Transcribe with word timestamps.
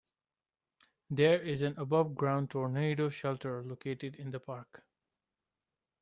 There 1.11 1.39
is 1.39 1.61
an 1.61 1.77
above 1.77 2.15
ground 2.15 2.49
tornado 2.49 3.09
shelter 3.09 3.61
located 3.61 4.15
in 4.15 4.31
the 4.31 4.39
park. 4.39 4.83